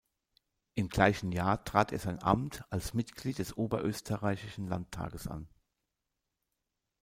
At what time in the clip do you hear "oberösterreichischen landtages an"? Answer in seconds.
3.55-5.47